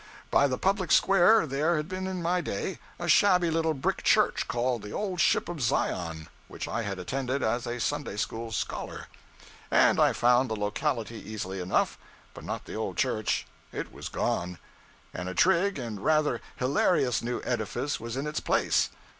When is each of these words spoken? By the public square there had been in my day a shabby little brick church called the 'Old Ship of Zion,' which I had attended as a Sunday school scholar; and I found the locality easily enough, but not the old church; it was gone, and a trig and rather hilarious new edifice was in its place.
By 0.31 0.47
the 0.47 0.57
public 0.57 0.91
square 0.91 1.45
there 1.45 1.77
had 1.77 1.87
been 1.87 2.07
in 2.07 2.23
my 2.23 2.41
day 2.41 2.79
a 2.97 3.07
shabby 3.07 3.51
little 3.51 3.75
brick 3.75 4.01
church 4.01 4.47
called 4.47 4.81
the 4.81 4.91
'Old 4.91 5.19
Ship 5.21 5.47
of 5.47 5.61
Zion,' 5.61 6.27
which 6.47 6.67
I 6.67 6.81
had 6.81 6.97
attended 6.97 7.43
as 7.43 7.67
a 7.67 7.79
Sunday 7.79 8.17
school 8.17 8.51
scholar; 8.51 9.05
and 9.69 9.99
I 9.99 10.11
found 10.13 10.49
the 10.49 10.55
locality 10.55 11.21
easily 11.23 11.59
enough, 11.59 11.99
but 12.33 12.43
not 12.43 12.65
the 12.65 12.73
old 12.73 12.97
church; 12.97 13.45
it 13.71 13.91
was 13.93 14.09
gone, 14.09 14.57
and 15.13 15.29
a 15.29 15.35
trig 15.35 15.77
and 15.77 16.03
rather 16.03 16.41
hilarious 16.55 17.21
new 17.21 17.39
edifice 17.43 17.99
was 17.99 18.17
in 18.17 18.25
its 18.25 18.39
place. 18.39 18.89